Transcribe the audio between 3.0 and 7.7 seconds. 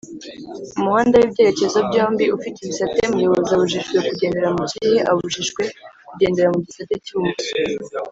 muyobozi abujijwe kugendera mukihe?abujijwe kugendera mugisate cy’ibumoso